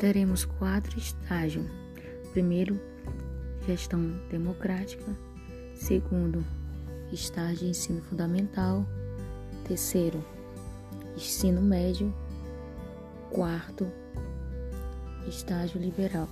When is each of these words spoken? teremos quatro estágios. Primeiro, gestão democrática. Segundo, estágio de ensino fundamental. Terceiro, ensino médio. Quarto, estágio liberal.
teremos 0.00 0.46
quatro 0.46 0.98
estágios. 0.98 1.66
Primeiro, 2.32 2.80
gestão 3.66 4.00
democrática. 4.30 5.04
Segundo, 5.74 6.42
estágio 7.12 7.58
de 7.58 7.66
ensino 7.66 8.00
fundamental. 8.00 8.86
Terceiro, 9.68 10.24
ensino 11.14 11.60
médio. 11.60 12.14
Quarto, 13.30 13.86
estágio 15.28 15.78
liberal. 15.78 16.28